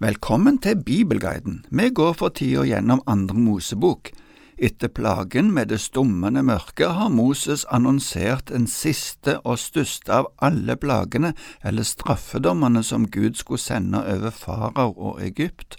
Velkommen 0.00 0.56
til 0.58 0.78
Bibelguiden. 0.84 1.64
Vi 1.70 1.90
går 1.92 2.14
for 2.16 2.32
tida 2.32 2.62
gjennom 2.64 3.02
Andre 3.06 3.36
Mosebok. 3.36 4.08
Etter 4.56 4.88
plagen 4.88 5.50
med 5.52 5.68
det 5.68 5.76
stummende 5.80 6.40
mørket 6.42 6.94
har 6.96 7.12
Moses 7.12 7.66
annonsert 7.68 8.48
den 8.48 8.64
siste 8.64 9.34
og 9.44 9.58
største 9.60 10.22
av 10.22 10.30
alle 10.40 10.78
plagene, 10.80 11.34
eller 11.60 11.84
straffedommene, 11.84 12.80
som 12.82 13.10
Gud 13.12 13.36
skulle 13.36 13.60
sende 13.60 14.00
over 14.00 14.32
farao 14.32 14.96
og 14.96 15.20
Egypt. 15.20 15.76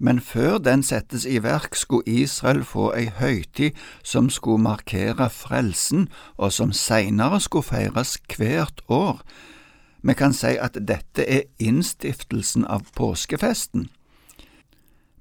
Men 0.00 0.24
før 0.24 0.56
den 0.56 0.82
settes 0.82 1.28
i 1.28 1.42
verk, 1.44 1.76
skulle 1.76 2.08
Israel 2.24 2.64
få 2.64 2.94
ei 2.96 3.10
høytid 3.12 3.76
som 4.02 4.32
skulle 4.32 4.64
markere 4.72 5.28
frelsen, 5.28 6.08
og 6.40 6.52
som 6.52 6.72
seinere 6.72 7.44
skulle 7.44 7.68
feires 7.68 8.16
hvert 8.38 8.80
år. 8.88 9.20
Vi 10.04 10.14
kan 10.14 10.34
si 10.36 10.52
at 10.60 10.76
dette 10.76 11.24
er 11.24 11.46
innstiftelsen 11.58 12.66
av 12.68 12.90
påskefesten. 12.92 13.88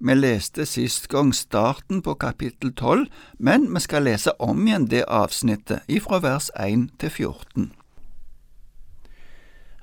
Vi 0.03 0.15
leste 0.17 0.65
sist 0.67 1.07
gang 1.07 1.31
starten 1.31 2.01
på 2.03 2.17
kapittel 2.19 2.73
12, 2.73 3.05
men 3.39 3.69
vi 3.71 3.79
skal 3.79 4.03
lese 4.03 4.33
om 4.43 4.67
igjen 4.67 4.89
det 4.91 5.05
avsnittet 5.07 5.87
ifra 5.87 6.19
vers 6.19 6.49
1 6.59 6.89
til 6.99 7.13
14. 7.15 7.71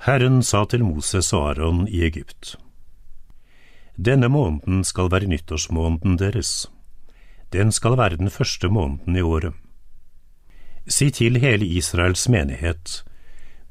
Herren 0.04 0.42
sa 0.44 0.66
til 0.68 0.84
Moses 0.84 1.32
og 1.32 1.48
Aron 1.54 1.86
i 1.88 2.04
Egypt. 2.04 2.58
Denne 3.96 4.28
måneden 4.28 4.84
skal 4.84 5.08
være 5.12 5.32
nyttårsmåneden 5.32 6.20
deres. 6.20 6.68
Den 7.52 7.72
skal 7.72 7.96
være 7.96 8.20
den 8.20 8.30
første 8.30 8.68
måneden 8.68 9.16
i 9.16 9.24
året. 9.24 9.56
Si 10.88 11.10
til 11.10 11.40
hele 11.40 11.64
Israels 11.64 12.28
menighet, 12.28 13.00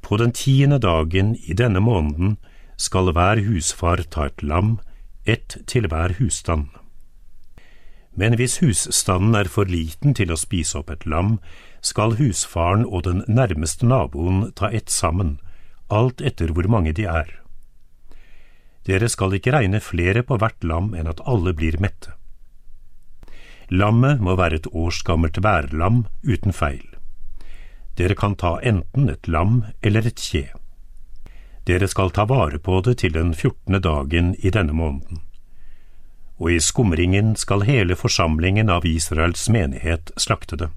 på 0.10 0.18
den 0.18 0.32
tiende 0.34 0.80
dagen 0.82 1.36
i 1.46 1.54
denne 1.54 1.80
måneden 1.86 2.38
skal 2.82 3.12
hver 3.14 3.38
husfar 3.46 4.02
ta 4.10 4.26
et 4.26 4.42
lam, 4.42 4.80
ett 5.30 5.60
til 5.70 5.86
hver 5.86 6.16
husstand. 6.18 6.72
Men 8.18 8.34
hvis 8.40 8.58
husstanden 8.64 9.38
er 9.38 9.52
for 9.54 9.70
liten 9.70 10.16
til 10.18 10.34
å 10.34 10.40
spise 10.40 10.80
opp 10.82 10.90
et 10.90 11.06
lam, 11.06 11.38
skal 11.86 12.18
husfaren 12.18 12.88
og 12.88 13.06
den 13.06 13.22
nærmeste 13.30 13.86
naboen 13.86 14.48
ta 14.58 14.72
ett 14.74 14.90
sammen, 14.90 15.38
alt 15.94 16.26
etter 16.26 16.56
hvor 16.58 16.66
mange 16.66 16.96
de 16.98 17.06
er. 17.06 17.30
Dere 18.90 19.14
skal 19.14 19.38
ikke 19.38 19.54
regne 19.54 19.78
flere 19.78 20.26
på 20.26 20.40
hvert 20.42 20.66
lam 20.66 20.96
enn 20.98 21.12
at 21.12 21.22
alle 21.30 21.54
blir 21.54 21.78
mette. 21.78 22.16
Lammet 23.70 24.18
må 24.26 24.34
være 24.34 24.64
et 24.64 24.72
års 24.74 25.04
gammelt 25.06 25.38
værlam 25.46 26.08
uten 26.26 26.56
feil. 26.56 26.89
Dere 28.00 28.16
kan 28.16 28.36
ta 28.40 28.62
enten 28.64 29.10
et 29.12 29.28
lam 29.28 29.66
eller 29.84 30.08
et 30.08 30.22
kje. 30.24 30.46
Dere 31.68 31.88
skal 31.92 32.14
ta 32.16 32.24
vare 32.26 32.60
på 32.64 32.80
det 32.86 33.02
til 33.02 33.12
den 33.12 33.34
fjortende 33.36 33.82
dagen 33.84 34.36
i 34.40 34.50
denne 34.56 34.74
måneden. 34.74 35.20
Og 36.40 36.54
i 36.56 36.60
skumringen 36.64 37.36
skal 37.36 37.66
hele 37.68 37.98
forsamlingen 38.00 38.72
av 38.72 38.88
Israels 38.88 39.50
menighet 39.52 40.14
slakte 40.16 40.56
det. 40.56 40.70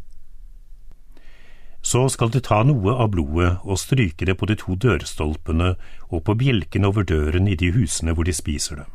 Så 1.83 2.09
skal 2.11 2.35
de 2.35 2.43
ta 2.43 2.61
noe 2.67 2.97
av 2.99 3.13
blodet 3.15 3.55
og 3.63 3.79
stryke 3.79 4.27
det 4.27 4.35
på 4.39 4.51
de 4.51 4.59
to 4.59 4.75
dørstolpene 4.75 5.77
og 6.11 6.25
på 6.27 6.35
bjelken 6.43 6.87
over 6.91 7.07
døren 7.07 7.47
i 7.47 7.55
de 7.59 7.71
husene 7.75 8.15
hvor 8.19 8.27
de 8.27 8.35
spiser 8.35 8.83
det. 8.83 8.89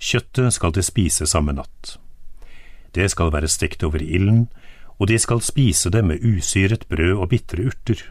Kjøttet 0.00 0.56
skal 0.56 0.72
de 0.72 0.82
spise 0.84 1.28
samme 1.28 1.52
natt. 1.60 1.98
Det 2.96 3.10
skal 3.12 3.32
være 3.32 3.48
stekt 3.48 3.84
over 3.84 4.00
ilden, 4.00 4.48
og 4.98 5.08
de 5.08 5.18
skal 5.18 5.42
spise 5.44 5.90
det 5.90 6.04
med 6.04 6.24
usyret 6.24 6.88
brød 6.88 7.14
og 7.16 7.30
bitre 7.32 7.68
urter. 7.70 8.02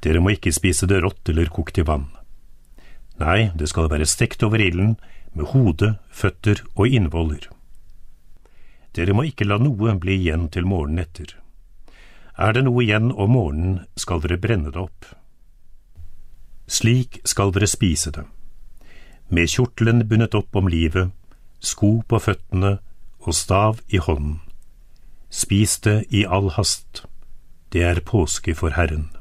Dere 0.00 0.20
må 0.20 0.34
ikke 0.34 0.52
spise 0.52 0.88
det 0.88 1.02
rått 1.04 1.28
eller 1.28 1.52
kokt 1.52 1.78
i 1.78 1.84
vann. 1.86 2.08
Nei, 3.20 3.50
det 3.54 3.68
skal 3.68 3.90
være 3.92 4.08
stekt 4.08 4.42
over 4.46 4.62
ilden, 4.62 4.96
med 5.36 5.52
hode, 5.52 5.94
føtter 6.10 6.62
og 6.74 6.88
innvoller. 6.88 7.44
Dere 8.96 9.14
må 9.14 9.26
ikke 9.28 9.46
la 9.46 9.60
noe 9.62 9.94
bli 10.00 10.16
igjen 10.18 10.48
til 10.50 10.66
morgenen 10.66 11.04
etter. 11.04 11.36
Er 12.40 12.56
det 12.56 12.64
noe 12.64 12.82
igjen 12.82 13.12
om 13.12 13.34
morgenen, 13.36 13.80
skal 13.96 14.22
dere 14.24 14.40
brenne 14.40 14.72
det 14.72 14.80
opp. 14.80 15.06
Slik 16.70 17.20
skal 17.28 17.52
dere 17.54 17.68
spise 17.70 18.10
det, 18.14 18.24
med 19.28 19.50
kjortelen 19.50 20.06
bundet 20.08 20.34
opp 20.38 20.56
om 20.56 20.70
livet, 20.70 21.10
sko 21.60 22.00
på 22.08 22.18
føttene 22.18 22.78
og 23.20 23.36
stav 23.36 23.82
i 23.92 24.00
hånden. 24.00 24.40
Spis 25.30 25.78
det 25.86 26.04
i 26.10 26.24
all 26.26 26.50
hast, 26.56 27.04
det 27.70 27.84
er 27.86 28.00
påske 28.02 28.54
for 28.58 28.74
Herren. 28.74 29.12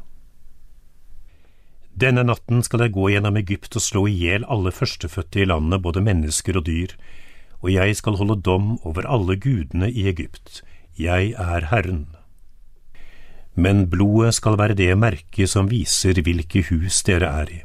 Denne 1.93 2.23
natten 2.25 2.63
skal 2.65 2.85
jeg 2.85 2.95
gå 2.95 3.11
gjennom 3.13 3.37
Egypt 3.37 3.75
og 3.77 3.83
slå 3.83 4.05
i 4.09 4.15
hjel 4.17 4.45
alle 4.49 4.71
førstefødte 4.73 5.43
i 5.43 5.47
landet, 5.51 5.83
både 5.83 6.01
mennesker 6.01 6.57
og 6.57 6.65
dyr, 6.65 6.95
og 7.61 7.69
jeg 7.73 7.97
skal 7.99 8.17
holde 8.17 8.39
dom 8.41 8.77
over 8.87 9.05
alle 9.05 9.35
gudene 9.37 9.91
i 9.91 10.07
Egypt, 10.09 10.63
jeg 10.97 11.35
er 11.37 11.69
Herren. 11.69 12.07
Men 13.53 13.85
blodet 13.91 14.33
skal 14.39 14.57
være 14.57 14.77
det 14.79 14.95
merket 14.97 15.51
som 15.51 15.69
viser 15.69 16.21
hvilke 16.23 16.63
hus 16.71 17.03
dere 17.05 17.29
er 17.43 17.51
i. 17.51 17.63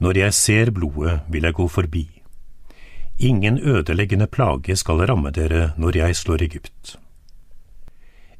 Når 0.00 0.24
jeg 0.24 0.34
ser 0.34 0.70
blodet, 0.70 1.20
vil 1.28 1.44
jeg 1.48 1.56
gå 1.56 1.68
forbi. 1.68 2.06
Ingen 3.18 3.58
ødeleggende 3.58 4.26
plage 4.26 4.76
skal 4.76 5.04
ramme 5.08 5.32
dere 5.32 5.72
når 5.76 5.96
jeg 5.96 6.16
slår 6.16 6.48
Egypt. 6.48 6.96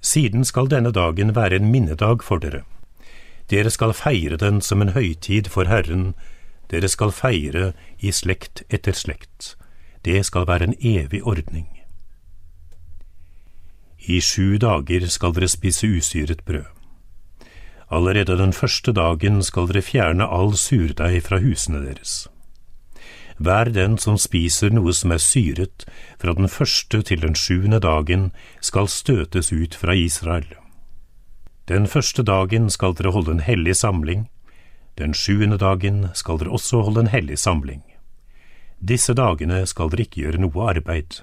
Siden 0.06 0.44
skal 0.44 0.70
denne 0.70 0.92
dagen 0.94 1.34
være 1.34 1.58
en 1.58 1.70
minnedag 1.72 2.22
for 2.22 2.38
dere. 2.38 2.62
Dere 3.50 3.70
skal 3.70 3.94
feire 3.94 4.38
den 4.38 4.60
som 4.62 4.82
en 4.82 4.94
høytid 4.94 5.50
for 5.50 5.66
Herren, 5.66 6.12
dere 6.70 6.88
skal 6.90 7.14
feire 7.14 7.72
i 7.98 8.12
slekt 8.14 8.62
etter 8.70 8.94
slekt. 8.94 9.56
Det 10.04 10.22
skal 10.26 10.46
være 10.46 10.70
en 10.70 10.76
evig 10.78 11.22
ordning. 11.26 11.66
I 14.06 14.20
sju 14.22 14.58
dager 14.62 15.08
skal 15.10 15.34
dere 15.34 15.50
spise 15.50 15.90
usyret 15.98 16.44
brød. 16.46 16.70
Allerede 17.90 18.38
den 18.38 18.52
første 18.52 18.92
dagen 18.92 19.42
skal 19.42 19.66
dere 19.70 19.82
fjerne 19.82 20.26
all 20.26 20.54
surdeig 20.54 21.22
fra 21.22 21.42
husene 21.42 21.82
deres. 21.86 22.26
Hver 23.38 23.68
den 23.72 23.98
som 24.00 24.16
spiser 24.16 24.72
noe 24.72 24.94
som 24.96 25.12
er 25.12 25.20
syret, 25.20 25.84
fra 26.18 26.32
den 26.36 26.48
første 26.48 27.02
til 27.04 27.20
den 27.20 27.36
sjuende 27.36 27.80
dagen, 27.84 28.30
skal 28.60 28.88
støtes 28.88 29.52
ut 29.52 29.76
fra 29.76 29.94
Israel. 29.94 30.48
Den 31.68 31.86
første 31.86 32.22
dagen 32.22 32.70
skal 32.70 32.94
dere 32.96 33.12
holde 33.12 33.36
en 33.36 33.44
hellig 33.44 33.76
samling, 33.76 34.28
den 34.96 35.12
sjuende 35.12 35.58
dagen 35.60 36.08
skal 36.14 36.38
dere 36.40 36.54
også 36.56 36.80
holde 36.86 37.04
en 37.04 37.12
hellig 37.12 37.36
samling. 37.38 37.82
Disse 38.80 39.12
dagene 39.16 39.64
skal 39.68 39.90
dere 39.92 40.06
ikke 40.06 40.22
gjøre 40.22 40.40
noe 40.40 40.68
arbeid. 40.72 41.20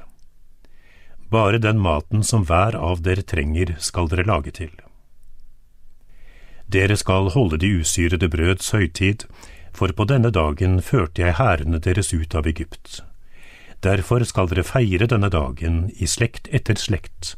Bare 1.33 1.57
den 1.57 1.79
maten 1.81 2.21
som 2.21 2.45
hver 2.45 2.77
av 2.77 3.01
dere 3.01 3.25
trenger, 3.25 3.73
skal 3.79 4.09
dere 4.11 4.27
lage 4.29 4.53
til. 4.53 4.73
Dere 6.69 6.97
skal 6.97 7.31
holde 7.33 7.57
de 7.61 7.71
usyrede 7.81 8.29
brøds 8.29 8.69
høytid, 8.73 9.25
for 9.73 9.91
på 9.91 10.05
denne 10.05 10.31
dagen 10.31 10.81
førte 10.81 11.25
jeg 11.25 11.37
hærene 11.39 11.79
deres 11.81 12.13
ut 12.13 12.35
av 12.35 12.47
Egypt. 12.47 13.01
Derfor 13.83 14.23
skal 14.23 14.47
dere 14.47 14.63
feire 14.63 15.09
denne 15.11 15.29
dagen 15.33 15.89
i 15.99 16.07
slekt 16.07 16.47
etter 16.51 16.79
slekt. 16.79 17.35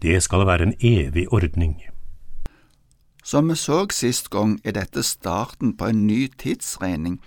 Det 0.00 0.16
skal 0.22 0.46
være 0.46 0.70
en 0.70 0.76
evig 0.80 1.26
ordning. 1.32 1.76
Som 3.24 3.48
vi 3.48 3.56
så 3.56 3.86
sist 3.90 4.30
gang, 4.30 4.58
er 4.64 4.76
dette 4.76 5.02
starten 5.02 5.76
på 5.76 5.88
en 5.88 6.06
ny 6.06 6.28
tidsregning, 6.38 7.20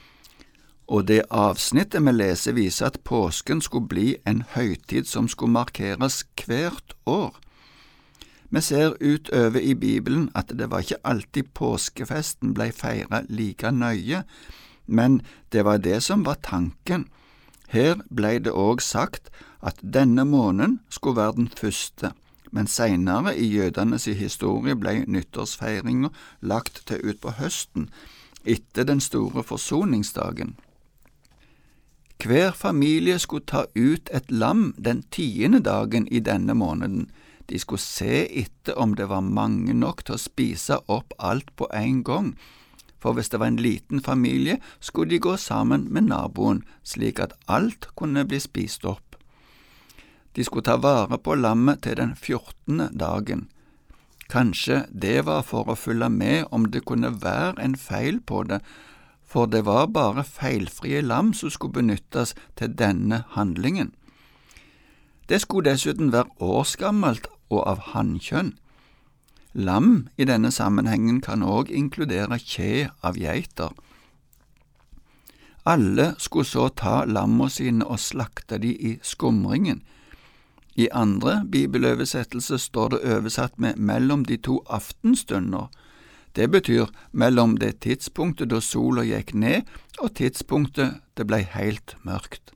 og 0.88 1.07
det 1.07 1.25
avsnittet 1.30 2.06
vi 2.06 2.13
leser 2.13 2.53
viser 2.56 2.88
at 2.88 3.02
påsken 3.03 3.62
skulle 3.62 3.90
bli 3.90 4.16
en 4.25 4.44
høytid 4.53 5.09
som 5.09 5.28
skulle 5.28 5.52
markeres 5.52 6.24
hvert 6.46 6.96
år. 7.06 7.36
Vi 8.50 8.62
ser 8.62 8.96
utover 9.02 9.59
i 9.59 9.74
Bibelen 9.74 10.30
at 10.35 10.53
det 10.59 10.69
var 10.72 10.80
ikke 10.80 11.03
alltid 11.03 11.52
påskefesten 11.53 12.53
blei 12.56 12.72
feira 12.72 13.24
like 13.30 13.72
nøye, 13.72 14.24
men 14.88 15.22
det 15.52 15.66
var 15.66 15.78
det 15.84 16.00
som 16.03 16.24
var 16.25 16.39
tanken. 16.44 17.07
Her 17.68 18.00
blei 18.10 18.38
det 18.39 18.54
òg 18.56 18.81
sagt 18.81 19.27
at 19.60 19.81
denne 19.83 20.24
måneden 20.25 20.80
skulle 20.89 21.19
være 21.19 21.36
den 21.36 21.50
første, 21.60 22.13
men 22.51 22.68
seinere 22.68 23.36
i 23.36 23.50
jødenes 23.51 24.06
historie 24.06 24.75
blei 24.75 25.04
nyttårsfeiringa 25.07 26.13
lagt 26.42 26.86
til 26.88 27.04
utpå 27.04 27.36
høsten, 27.36 27.89
etter 28.45 28.88
den 28.88 29.04
store 29.04 29.44
forsoningsdagen. 29.44 30.56
Hver 32.24 32.51
familie 32.51 33.19
skulle 33.19 33.45
ta 33.45 33.66
ut 33.75 34.10
et 34.13 34.31
lam 34.31 34.74
den 34.80 35.04
tiende 35.12 35.60
dagen 35.60 36.07
i 36.07 36.19
denne 36.19 36.56
måneden, 36.56 37.12
de 37.48 37.60
skulle 37.60 37.80
se 37.80 38.28
etter 38.42 38.78
om 38.78 38.96
det 38.96 39.08
var 39.08 39.24
mange 39.24 39.74
nok 39.74 40.04
til 40.04 40.18
å 40.18 40.22
spise 40.22 40.80
opp 40.92 41.14
alt 41.20 41.54
på 41.56 41.70
en 41.74 42.04
gang, 42.04 42.34
for 43.00 43.16
hvis 43.16 43.30
det 43.32 43.40
var 43.40 43.54
en 43.54 43.62
liten 43.62 44.02
familie, 44.04 44.58
skulle 44.80 45.16
de 45.16 45.22
gå 45.24 45.38
sammen 45.40 45.86
med 45.94 46.10
naboen, 46.10 46.64
slik 46.84 47.22
at 47.24 47.38
alt 47.48 47.88
kunne 47.96 48.26
bli 48.28 48.40
spist 48.44 48.86
opp. 48.86 49.16
De 50.36 50.44
skulle 50.44 50.68
ta 50.68 50.76
vare 50.82 51.18
på 51.18 51.38
lammet 51.38 51.86
til 51.86 51.96
den 51.98 52.16
fjortende 52.20 52.90
dagen. 52.94 53.48
Kanskje 54.28 54.84
det 54.92 55.24
var 55.26 55.46
for 55.48 55.70
å 55.72 55.78
følge 55.80 56.10
med 56.12 56.52
om 56.52 56.68
det 56.74 56.84
kunne 56.86 57.14
være 57.24 57.62
en 57.64 57.78
feil 57.80 58.20
på 58.20 58.44
det, 58.50 58.60
for 59.24 59.48
det 59.48 59.64
var 59.68 59.88
bare 59.96 60.24
feilfrie 60.28 61.02
lam 61.02 61.32
som 61.34 61.52
skulle 61.52 61.80
benyttes 61.80 62.36
til 62.60 62.76
denne 62.76 63.24
handlingen. 63.36 63.94
Det 65.28 65.42
skulle 65.44 65.72
dessuten 65.72 66.12
være 66.12 66.32
årsgammelt 66.40 67.28
og 67.50 67.68
av 67.68 67.84
hannkjønn. 67.94 68.54
Lam 69.54 70.08
i 70.18 70.26
denne 70.30 70.52
sammenhengen 70.52 71.22
kan 71.26 71.42
òg 71.44 71.72
inkludere 71.74 72.38
kje 72.38 72.90
av 73.02 73.18
geiter. 73.18 73.74
Alle 75.68 76.14
skulle 76.18 76.48
så 76.48 76.70
ta 76.70 77.04
lamma 77.06 77.50
sine 77.52 77.86
og 77.86 78.00
slakte 78.00 78.60
de 78.64 78.72
i 78.72 78.92
skumringen. 79.04 79.82
I 80.78 80.88
andre 80.94 81.42
bibeløversettelse 81.52 82.60
står 82.62 82.90
det 82.94 83.00
oversatt 83.16 83.58
med 83.60 83.76
mellom 83.76 84.26
de 84.26 84.38
to 84.38 84.62
aftenstunder. 84.70 85.68
Det 86.36 86.52
betyr 86.52 86.86
mellom 87.12 87.58
det 87.58 87.80
tidspunktet 87.82 88.52
da 88.54 88.62
sola 88.62 89.04
gikk 89.04 89.34
ned 89.34 89.66
og 89.98 90.14
tidspunktet 90.20 91.02
det 91.18 91.26
blei 91.26 91.42
helt 91.42 91.98
mørkt. 92.06 92.54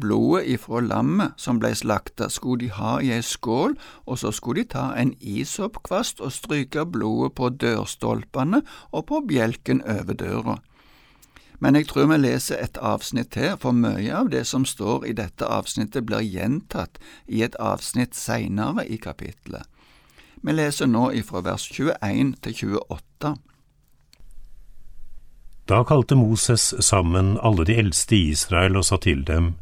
Blodet 0.00 0.44
ifra 0.46 0.80
lammet 0.84 1.32
som 1.40 1.58
blei 1.58 1.72
slakta, 1.74 2.28
skulle 2.28 2.66
de 2.66 2.70
ha 2.76 2.98
i 3.00 3.14
ei 3.16 3.22
skål, 3.24 3.78
og 4.04 4.18
så 4.20 4.32
skulle 4.32 4.62
de 4.62 4.72
ta 4.76 4.90
en 4.92 5.14
isoppkvast 5.20 6.20
og 6.20 6.34
stryke 6.36 6.84
blodet 6.84 7.32
på 7.38 7.48
dørstolpene 7.48 8.60
og 8.92 9.06
på 9.08 9.22
bjelken 9.28 9.80
over 9.88 10.12
døra. 10.12 10.58
Men 11.58 11.74
jeg 11.74 11.88
tror 11.88 12.10
vi 12.10 12.18
leser 12.20 12.60
et 12.60 12.76
avsnitt 12.76 13.32
til, 13.32 13.56
for 13.56 13.72
mye 13.72 14.12
av 14.12 14.28
det 14.28 14.44
som 14.44 14.66
står 14.68 15.06
i 15.08 15.16
dette 15.16 15.48
avsnittet 15.48 16.04
blir 16.04 16.20
gjentatt 16.20 17.00
i 17.26 17.40
et 17.46 17.56
avsnitt 17.56 18.14
seinere 18.14 18.84
i 18.84 19.00
kapitlet. 19.00 19.64
Vi 20.44 20.52
leser 20.52 20.86
nå 20.86 21.08
ifra 21.16 21.40
vers 21.40 21.64
21 21.72 22.36
til 22.44 22.76
28. 22.76 23.36
Da 25.66 25.82
kalte 25.82 26.14
Moses 26.14 26.74
sammen 26.84 27.38
alle 27.42 27.64
de 27.66 27.74
eldste 27.80 28.14
i 28.14 28.28
Israel 28.36 28.76
og 28.76 28.84
sa 28.86 29.00
til 29.02 29.24
dem, 29.26 29.56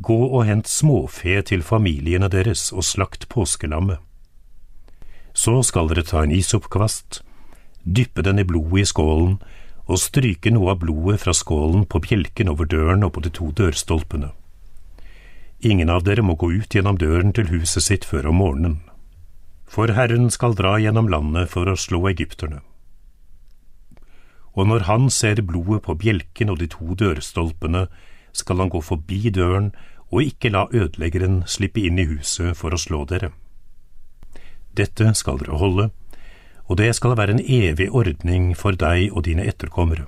Gå 0.00 0.16
og 0.26 0.44
hent 0.48 0.68
småfe 0.68 1.40
til 1.44 1.62
familiene 1.62 2.30
deres 2.32 2.70
og 2.72 2.86
slakt 2.88 3.28
påskelammet. 3.28 3.98
Så 5.32 5.60
skal 5.62 5.90
dere 5.90 6.04
ta 6.04 6.24
en 6.24 6.34
isoppkvast, 6.34 7.20
dyppe 7.84 8.24
den 8.26 8.40
i 8.40 8.46
blodet 8.48 8.82
i 8.82 8.88
skålen 8.88 9.38
og 9.86 10.00
stryke 10.00 10.52
noe 10.52 10.74
av 10.74 10.82
blodet 10.82 11.20
fra 11.22 11.34
skålen 11.36 11.86
på 11.86 12.00
bjelken 12.06 12.50
over 12.52 12.68
døren 12.68 13.04
og 13.06 13.14
på 13.16 13.24
de 13.24 13.32
to 13.34 13.50
dørstolpene. 13.56 14.32
Ingen 15.60 15.90
av 15.92 16.04
dere 16.08 16.24
må 16.24 16.36
gå 16.40 16.50
ut 16.56 16.74
gjennom 16.74 16.98
døren 16.98 17.34
til 17.36 17.52
huset 17.52 17.84
sitt 17.84 18.08
før 18.08 18.32
om 18.32 18.40
morgenen 18.40 18.80
for 19.70 19.92
Herren 19.94 20.30
skal 20.34 20.56
dra 20.58 20.74
gjennom 20.82 21.08
landet 21.12 21.50
for 21.52 21.68
å 21.70 21.78
slå 21.78 22.02
egypterne. 22.10 22.58
Og 24.58 24.66
når 24.66 24.86
han 24.88 25.06
ser 25.14 25.44
blodet 25.46 25.84
på 25.86 25.94
bjelken 25.94 26.50
og 26.50 26.58
de 26.58 26.66
to 26.72 26.96
dørstolpene, 26.98 27.84
skal 28.32 28.62
han 28.62 28.70
gå 28.72 28.80
forbi 28.84 29.30
døren 29.34 29.70
og 30.10 30.26
ikke 30.26 30.50
la 30.50 30.66
ødeleggeren 30.74 31.42
slippe 31.46 31.84
inn 31.86 31.98
i 31.98 32.08
huset 32.10 32.56
for 32.58 32.74
å 32.74 32.80
slå 32.80 33.04
dere. 33.10 33.30
Dette 34.74 35.12
skal 35.18 35.38
dere 35.40 35.58
holde, 35.58 35.90
og 36.70 36.78
det 36.78 36.92
skal 36.94 37.16
være 37.18 37.36
en 37.36 37.42
evig 37.42 37.90
ordning 37.90 38.52
for 38.58 38.78
deg 38.78 39.10
og 39.10 39.24
dine 39.26 39.46
etterkommere. 39.50 40.06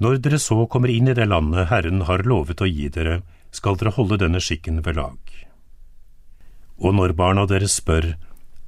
Når 0.00 0.22
dere 0.24 0.38
så 0.40 0.64
kommer 0.70 0.88
inn 0.88 1.10
i 1.10 1.16
det 1.16 1.26
landet 1.28 1.68
Herren 1.68 2.06
har 2.08 2.24
lovet 2.24 2.62
å 2.62 2.68
gi 2.68 2.88
dere, 2.88 3.20
skal 3.52 3.76
dere 3.76 3.92
holde 3.96 4.20
denne 4.22 4.40
skikken 4.40 4.80
ved 4.86 4.96
lag. 4.96 5.18
Og 6.80 6.94
når 6.96 7.12
barna 7.18 7.44
deres 7.50 7.76
spør 7.82 8.14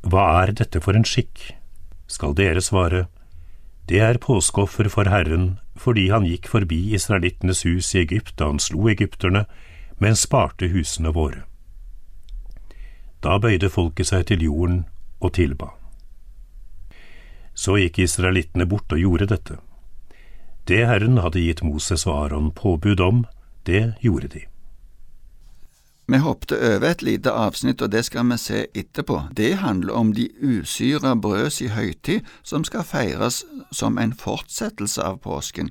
Hva 0.03 0.25
er 0.43 0.53
dette 0.59 0.83
for 0.83 0.99
en 0.99 1.07
skikk? 1.07 1.55
skal 2.11 2.35
dere 2.37 2.61
svare 2.61 3.07
Det 3.89 3.99
er 4.01 4.19
påskeoffer 4.19 4.89
for 4.89 5.11
Herren 5.11 5.59
fordi 5.83 6.09
han 6.13 6.27
gikk 6.29 6.47
forbi 6.49 6.93
israelittenes 6.95 7.65
hus 7.67 7.95
i 7.95 8.03
Egypt 8.05 8.37
da 8.39 8.51
han 8.53 8.61
slo 8.63 8.87
egypterne, 8.93 9.47
men 9.99 10.17
sparte 10.17 10.69
husene 10.71 11.11
våre. 11.17 11.43
Da 13.23 13.39
bøyde 13.39 13.71
folket 13.71 14.11
seg 14.11 14.27
til 14.31 14.45
jorden 14.47 14.85
og 15.21 15.35
tilba. 15.39 15.73
Så 17.55 17.77
gikk 17.81 18.03
israelittene 18.05 18.67
bort 18.67 18.93
og 18.93 19.03
gjorde 19.03 19.31
dette. 19.35 19.59
Det 20.67 20.85
Herren 20.87 21.19
hadde 21.19 21.43
gitt 21.43 21.63
Moses 21.67 22.07
og 22.07 22.25
Aron 22.25 22.53
påbud 22.55 23.01
om, 23.01 23.25
det 23.67 23.95
gjorde 24.03 24.29
de. 24.29 24.47
Vi 26.13 26.19
hoppet 26.21 26.53
over 26.53 26.91
et 26.91 27.03
lite 27.03 27.33
avsnitt, 27.33 27.81
og 27.81 27.89
det 27.95 28.03
skal 28.05 28.27
vi 28.29 28.37
se 28.37 28.67
etterpå. 28.77 29.31
Det 29.33 29.55
handler 29.63 29.95
om 29.97 30.11
de 30.13 30.27
usyra 30.45 31.15
brøds 31.17 31.63
i 31.65 31.71
høytid, 31.73 32.27
som 32.43 32.67
skal 32.69 32.85
feires 32.85 33.39
som 33.73 33.97
en 33.97 34.13
fortsettelse 34.13 35.01
av 35.01 35.23
påsken. 35.25 35.71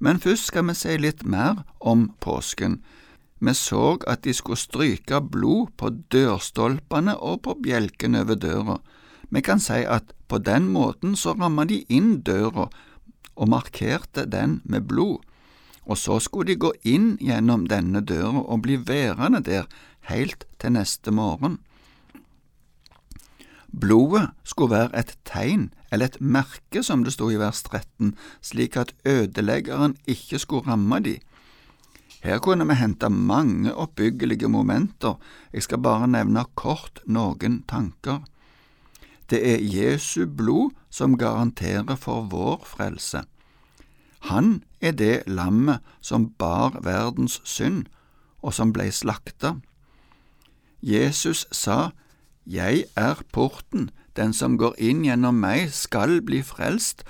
Men 0.00 0.22
først 0.24 0.48
skal 0.48 0.70
vi 0.70 0.76
se 0.78 0.96
litt 0.96 1.20
mer 1.26 1.66
om 1.80 2.08
påsken. 2.24 2.78
Vi 3.44 3.52
så 3.54 3.98
at 4.08 4.24
de 4.24 4.32
skulle 4.32 4.56
stryke 4.56 5.20
blod 5.20 5.74
på 5.76 5.92
dørstolpene 6.16 7.18
og 7.20 7.42
på 7.44 7.58
bjelken 7.60 8.16
over 8.16 8.40
døra. 8.40 8.78
Vi 9.28 9.44
kan 9.44 9.60
si 9.60 9.84
at 9.84 10.16
på 10.32 10.40
den 10.40 10.72
måten 10.72 11.12
så 11.12 11.36
ramma 11.36 11.68
de 11.68 11.82
inn 11.92 12.22
døra 12.24 12.70
og 13.36 13.52
markerte 13.52 14.24
den 14.24 14.62
med 14.64 14.88
blod 14.88 15.27
og 15.88 15.96
så 15.98 16.18
skulle 16.20 16.52
de 16.52 16.60
gå 16.60 16.72
inn 16.84 17.14
gjennom 17.24 17.66
denne 17.70 18.04
døra 18.04 18.44
og 18.44 18.62
bli 18.66 18.76
værende 18.76 19.40
der 19.44 19.64
helt 20.10 20.44
til 20.60 20.76
neste 20.76 21.10
morgen. 21.10 21.58
Blodet 23.68 24.30
skulle 24.44 24.76
være 24.76 24.98
et 25.00 25.16
tegn, 25.28 25.68
eller 25.92 26.08
et 26.08 26.20
merke, 26.20 26.82
som 26.82 27.04
det 27.04 27.12
sto 27.12 27.28
i 27.30 27.40
vers 27.40 27.62
13, 27.62 28.14
slik 28.40 28.76
at 28.76 28.94
ødeleggeren 29.04 29.96
ikke 30.08 30.40
skulle 30.40 30.68
ramme 30.68 31.00
de. 31.04 31.18
Her 32.24 32.40
kunne 32.42 32.66
vi 32.66 32.74
hente 32.74 33.08
mange 33.08 33.74
oppbyggelige 33.74 34.48
momenter, 34.48 35.20
jeg 35.52 35.62
skal 35.62 35.78
bare 35.84 36.08
nevne 36.08 36.44
kort 36.54 37.00
noen 37.06 37.62
tanker. 37.68 38.24
Det 39.30 39.38
er 39.44 39.60
Jesu 39.62 40.26
blod 40.26 40.72
som 40.90 41.18
garanterer 41.18 41.96
for 41.96 42.26
vår 42.32 42.64
frelse. 42.66 43.22
Han 44.26 44.62
er 44.80 44.92
det 44.92 45.22
lammet 45.26 45.80
som 46.00 46.30
bar 46.38 46.80
verdens 46.82 47.40
synd, 47.44 47.86
og 48.42 48.54
som 48.54 48.72
blei 48.72 48.90
slakta. 48.90 49.58
Jesus 50.82 51.46
sa, 51.52 51.90
Jeg 52.46 52.84
er 52.96 53.22
porten, 53.32 53.90
den 54.16 54.32
som 54.32 54.58
går 54.58 54.74
inn 54.78 55.04
gjennom 55.04 55.38
meg 55.42 55.70
skal 55.74 56.20
bli 56.22 56.42
frelst, 56.42 57.04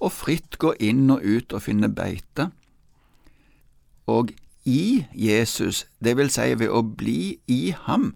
og 0.00 0.12
fritt 0.12 0.58
gå 0.60 0.74
inn 0.80 1.08
og 1.10 1.24
ut 1.24 1.52
og 1.56 1.64
finne 1.64 1.88
beite. 1.88 2.50
Og 4.06 4.32
i 4.66 5.06
Jesus, 5.14 5.86
det 6.04 6.16
vil 6.18 6.30
si 6.30 6.52
ved 6.58 6.68
å 6.68 6.82
bli 6.82 7.38
i 7.46 7.74
ham, 7.86 8.14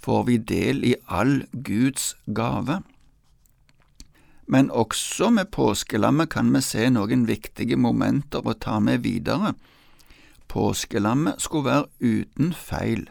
får 0.00 0.22
vi 0.28 0.36
del 0.36 0.84
i 0.84 0.94
all 1.08 1.44
Guds 1.52 2.14
gave. 2.34 2.80
Men 4.50 4.70
også 4.70 5.30
med 5.30 5.52
påskelammet 5.54 6.32
kan 6.34 6.48
vi 6.54 6.60
se 6.66 6.88
noen 6.90 7.28
viktige 7.28 7.76
momenter 7.78 8.42
å 8.42 8.56
ta 8.58 8.80
med 8.82 9.04
videre. 9.06 9.52
Påskelammet 10.50 11.38
skulle 11.38 11.68
være 11.70 11.86
uten 12.00 12.50
feil. 12.58 13.04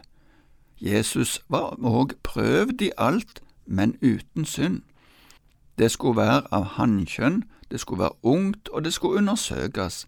Jesus 0.80 1.38
var 1.48 1.80
òg 1.80 2.12
prøvd 2.22 2.84
i 2.84 2.90
alt, 2.98 3.40
men 3.64 3.96
uten 4.02 4.44
synd. 4.44 4.82
Det 5.78 5.88
skulle 5.90 6.20
være 6.20 6.42
av 6.52 6.76
hannkjønn, 6.76 7.44
det 7.70 7.80
skulle 7.80 8.04
være 8.04 8.20
ungt, 8.22 8.68
og 8.68 8.84
det 8.84 8.92
skulle 8.92 9.24
undersøkes. 9.24 10.04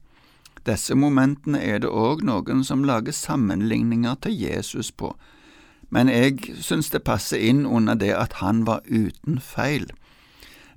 Disse 0.67 0.95
momentene 0.95 1.63
er 1.65 1.81
det 1.81 1.89
òg 1.89 2.21
noen 2.29 2.61
som 2.65 2.85
lager 2.85 3.13
sammenligninger 3.13 4.21
til 4.21 4.37
Jesus 4.37 4.93
på, 4.93 5.15
men 5.89 6.09
jeg 6.09 6.61
synes 6.61 6.91
det 6.91 7.05
passer 7.05 7.41
inn 7.41 7.65
under 7.67 7.95
det 7.95 8.13
at 8.17 8.41
han 8.45 8.67
var 8.67 8.85
uten 8.85 9.41
feil. 9.41 9.89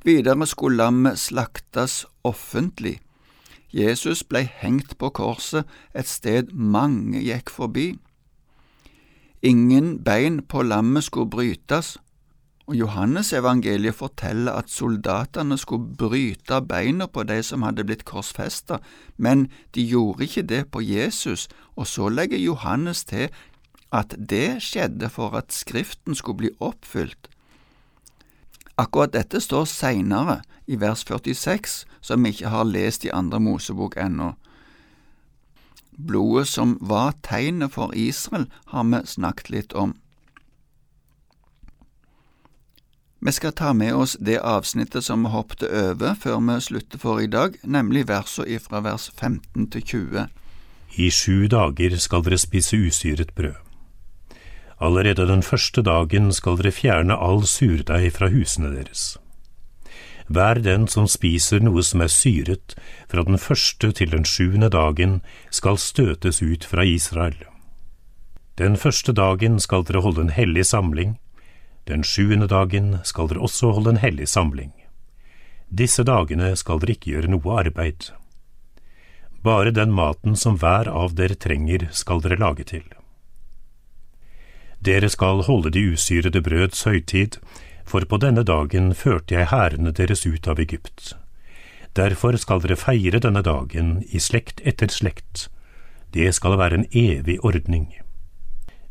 Videre 0.06 0.46
skulle 0.46 0.78
lammet 0.78 1.18
slaktes 1.18 2.06
offentlig. 2.24 3.00
Jesus 3.74 4.22
ble 4.24 4.44
hengt 4.46 5.00
på 5.02 5.10
korset 5.10 5.66
et 5.98 6.06
sted 6.06 6.54
mange 6.54 7.24
gikk 7.26 7.50
forbi. 7.50 7.88
Ingen 9.42 10.04
bein 10.06 10.44
på 10.46 10.62
lammet 10.62 11.08
skulle 11.08 11.30
brytes, 11.30 11.98
og 12.70 12.78
Johannes 12.78 13.34
evangeliet 13.34 13.98
forteller 13.98 14.54
at 14.54 14.70
soldatene 14.70 15.58
skulle 15.58 15.98
bryte 15.98 16.62
beina 16.62 17.06
på 17.10 17.26
de 17.26 17.42
som 17.44 17.66
hadde 17.66 17.86
blitt 17.86 18.06
korsfesta, 18.06 18.80
men 19.18 19.48
de 19.74 19.86
gjorde 19.90 20.26
ikke 20.30 20.46
det 20.54 20.64
på 20.70 20.82
Jesus, 20.86 21.48
og 21.76 21.88
så 21.88 22.10
legger 22.10 22.42
Johannes 22.42 23.04
til 23.06 23.30
at 23.94 24.14
det 24.18 24.62
skjedde 24.62 25.10
for 25.10 25.34
at 25.38 25.54
Skriften 25.54 26.16
skulle 26.16 26.46
bli 26.46 26.54
oppfylt. 26.60 27.30
Akkurat 28.78 29.14
dette 29.14 29.40
står 29.40 29.66
seinere, 29.72 30.42
i 30.68 30.76
vers 30.76 31.06
46, 31.06 31.86
som 32.02 32.24
vi 32.24 32.34
ikke 32.34 32.50
har 32.50 32.66
lest 32.68 33.06
i 33.06 33.14
andre 33.14 33.40
Mosebok 33.40 33.96
ennå. 33.98 34.34
Blodet 35.98 36.48
som 36.48 36.78
var 36.82 37.14
tegnet 37.24 37.72
for 37.72 37.94
Israel, 37.96 38.50
har 38.74 38.84
vi 38.84 39.06
snakket 39.06 39.50
litt 39.50 39.74
om. 39.74 39.96
Vi 43.26 43.32
skal 43.32 43.54
ta 43.58 43.74
med 43.74 43.96
oss 43.96 44.18
det 44.20 44.38
avsnittet 44.38 45.06
som 45.06 45.24
vi 45.24 45.32
hoppet 45.34 45.64
over 45.64 46.14
før 46.14 46.42
vi 46.46 46.60
slutter 46.62 47.02
for 47.02 47.22
i 47.24 47.28
dag, 47.32 47.56
nemlig 47.64 48.08
versene 48.08 48.60
fra 48.60 48.84
vers 48.86 49.10
15 49.18 49.70
til 49.74 49.82
20. 49.82 50.28
I 50.98 51.10
sju 51.10 51.48
dager 51.50 51.98
skal 51.98 52.22
dere 52.28 52.38
spise 52.38 52.78
usyret 52.78 53.34
brød. 53.36 53.65
Allerede 54.78 55.28
den 55.28 55.42
første 55.42 55.82
dagen 55.82 56.34
skal 56.36 56.58
dere 56.60 56.74
fjerne 56.76 57.16
all 57.16 57.46
surdeig 57.48 58.12
fra 58.18 58.28
husene 58.30 58.74
deres. 58.76 59.16
Hver 60.28 60.60
den 60.60 60.88
som 60.90 61.06
spiser 61.08 61.62
noe 61.62 61.84
som 61.86 62.02
er 62.02 62.10
syret, 62.10 62.74
fra 63.08 63.24
den 63.24 63.38
første 63.38 63.92
til 63.94 64.12
den 64.12 64.26
sjuende 64.26 64.72
dagen, 64.74 65.22
skal 65.52 65.78
støtes 65.78 66.42
ut 66.42 66.66
fra 66.66 66.84
Israel. 66.84 67.38
Den 68.58 68.76
første 68.76 69.14
dagen 69.14 69.60
skal 69.60 69.86
dere 69.86 70.02
holde 70.02 70.26
en 70.26 70.34
hellig 70.34 70.66
samling, 70.66 71.18
den 71.88 72.04
sjuende 72.04 72.48
dagen 72.50 72.98
skal 73.06 73.30
dere 73.30 73.46
også 73.46 73.72
holde 73.78 73.94
en 73.94 74.02
hellig 74.02 74.28
samling. 74.28 74.74
Disse 75.70 76.04
dagene 76.04 76.56
skal 76.58 76.82
dere 76.82 76.96
ikke 76.98 77.14
gjøre 77.14 77.32
noe 77.32 77.60
arbeid. 77.62 78.10
Bare 79.46 79.72
den 79.72 79.94
maten 79.94 80.36
som 80.36 80.58
hver 80.58 80.90
av 80.90 81.14
dere 81.14 81.38
trenger, 81.38 81.88
skal 81.94 82.24
dere 82.26 82.42
lage 82.42 82.66
til. 82.66 82.88
Dere 84.86 85.10
skal 85.10 85.42
holde 85.48 85.72
de 85.74 85.82
usyrede 85.94 86.42
brøds 86.46 86.84
høytid, 86.84 87.40
for 87.86 88.06
på 88.06 88.18
denne 88.22 88.44
dagen 88.46 88.94
førte 88.94 89.34
jeg 89.34 89.50
hærene 89.50 89.92
deres 89.92 90.26
ut 90.26 90.48
av 90.48 90.60
Egypt. 90.62 91.16
Derfor 91.96 92.38
skal 92.38 92.62
dere 92.62 92.78
feire 92.78 93.22
denne 93.24 93.42
dagen 93.42 94.04
i 94.12 94.20
slekt 94.20 94.62
etter 94.62 94.92
slekt. 94.94 95.48
Det 96.14 96.30
skal 96.36 96.58
være 96.60 96.82
en 96.82 96.88
evig 96.92 97.40
ordning. 97.44 97.88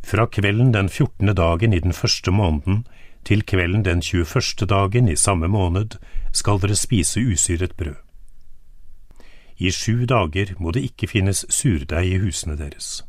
Fra 0.05 0.27
kvelden 0.27 0.75
den 0.75 0.89
fjortende 0.89 1.35
dagen 1.35 1.73
i 1.73 1.81
den 1.81 1.93
første 1.93 2.31
måneden 2.31 2.85
til 3.25 3.47
kvelden 3.47 3.85
den 3.85 4.03
tjueførste 4.03 4.67
dagen 4.67 5.09
i 5.09 5.17
samme 5.17 5.49
måned 5.49 5.97
skal 6.33 6.61
dere 6.61 6.77
spise 6.77 7.21
usyret 7.21 7.77
brød. 7.77 7.97
I 9.59 9.71
sju 9.71 10.05
dager 10.11 10.57
må 10.59 10.71
det 10.75 10.83
ikke 10.83 11.07
finnes 11.07 11.47
surdeig 11.49 12.11
i 12.11 12.19
husene 12.19 12.59
deres. 12.59 13.05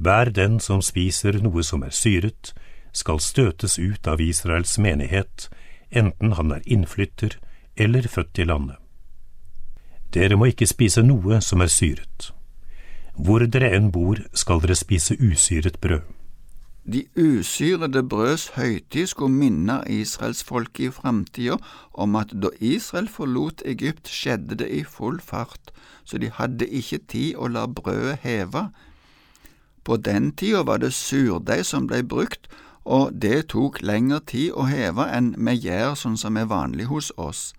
Hver 0.00 0.30
den 0.32 0.60
som 0.64 0.80
spiser 0.80 1.36
noe 1.44 1.62
som 1.66 1.82
er 1.84 1.92
syret, 1.92 2.54
skal 2.96 3.20
støtes 3.20 3.76
ut 3.78 4.08
av 4.08 4.20
Israels 4.24 4.78
menighet, 4.80 5.50
enten 5.90 6.32
han 6.38 6.54
er 6.56 6.64
innflytter 6.64 7.36
eller 7.76 8.08
født 8.08 8.40
i 8.40 8.46
landet. 8.48 8.78
Dere 10.10 10.38
må 10.40 10.48
ikke 10.50 10.66
spise 10.66 11.04
noe 11.04 11.42
som 11.44 11.60
er 11.60 11.70
syret. 11.70 12.30
Hvor 13.14 13.44
dere 13.44 13.74
enn 13.76 13.92
bor, 13.92 14.18
skal 14.32 14.64
dere 14.64 14.78
spise 14.78 15.18
usyret 15.20 15.76
brød. 15.84 16.08
De 16.90 17.04
usyrede 17.14 18.00
brøds 18.02 18.48
høytid 18.56 19.06
skulle 19.06 19.36
minne 19.36 19.82
israelsfolket 19.86 20.86
i 20.88 20.90
framtida 20.90 21.58
om 21.92 22.16
at 22.16 22.32
da 22.32 22.48
Israel 22.58 23.08
forlot 23.12 23.60
Egypt, 23.68 24.08
skjedde 24.08 24.56
det 24.62 24.70
i 24.72 24.80
full 24.82 25.20
fart, 25.20 25.74
så 26.04 26.18
de 26.18 26.32
hadde 26.32 26.66
ikke 26.66 27.04
tid 27.12 27.36
å 27.36 27.52
la 27.52 27.66
brødet 27.68 28.22
heve. 28.24 28.70
På 29.84 29.96
den 29.96 30.32
tida 30.32 30.62
var 30.62 30.78
det 30.82 30.92
surdeig 30.94 31.64
som 31.66 31.86
ble 31.88 32.02
brukt, 32.02 32.48
og 32.84 33.12
det 33.22 33.50
tok 33.52 33.80
lengre 33.82 34.20
tid 34.26 34.52
å 34.52 34.66
heve 34.68 35.06
enn 35.12 35.34
med 35.36 35.60
gjær 35.64 35.96
sånn 35.98 36.18
som 36.20 36.36
er 36.36 36.48
vanlig 36.50 36.88
hos 36.90 37.10
oss. 37.16 37.50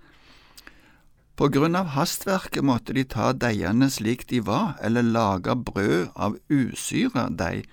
På 1.35 1.47
grunn 1.49 1.75
av 1.75 1.93
hastverket 1.95 2.65
måtte 2.65 2.93
de 2.93 3.03
ta 3.07 3.31
deigene 3.33 3.87
slik 3.89 4.27
de 4.29 4.41
var, 4.45 4.75
eller 4.81 5.01
lage 5.01 5.55
brød 5.55 6.11
av 6.15 6.35
usyra 6.49 7.29
deig. 7.29 7.65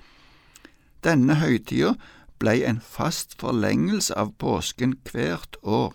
Denne 1.04 1.36
høytida 1.42 1.96
blei 2.38 2.62
en 2.64 2.80
fast 2.80 3.36
forlengelse 3.40 4.14
av 4.14 4.32
påsken 4.38 4.96
hvert 5.10 5.58
år. 5.62 5.92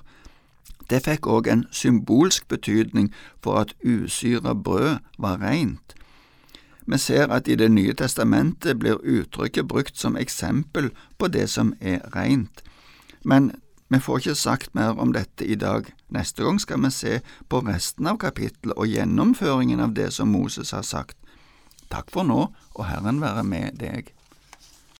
Det 0.89 1.01
fikk 1.07 1.27
òg 1.31 1.47
en 1.47 1.65
symbolsk 1.71 2.47
betydning 2.51 3.09
for 3.41 3.63
at 3.63 3.73
usyra 3.81 4.53
brød 4.53 4.99
var 5.17 5.39
reint. 5.41 5.95
Vi 6.85 6.97
ser 6.97 7.31
at 7.31 7.47
i 7.47 7.55
Det 7.55 7.71
nye 7.71 7.93
testamentet 7.93 8.79
blir 8.79 8.99
uttrykket 9.03 9.67
brukt 9.67 9.97
som 9.97 10.17
eksempel 10.17 10.91
på 11.17 11.27
det 11.27 11.49
som 11.49 11.73
er 11.81 12.01
rent. 12.15 12.63
Men 13.23 13.51
vi 13.87 13.99
får 13.99 14.17
ikke 14.17 14.35
sagt 14.35 14.75
mer 14.75 14.99
om 14.99 15.13
dette 15.13 15.45
i 15.45 15.55
dag. 15.55 15.85
Neste 16.09 16.43
gang 16.43 16.59
skal 16.59 16.81
vi 16.83 16.89
se 16.91 17.19
på 17.49 17.59
resten 17.59 18.07
av 18.07 18.17
kapittelet 18.17 18.77
og 18.77 18.87
gjennomføringen 18.87 19.79
av 19.79 19.93
det 19.93 20.11
som 20.13 20.31
Moses 20.33 20.71
har 20.71 20.81
sagt. 20.81 21.17
Takk 21.93 22.09
for 22.11 22.25
nå, 22.25 22.47
og 22.73 22.85
Herren 22.89 23.21
være 23.21 23.43
med 23.43 23.77
deg. 23.79 24.09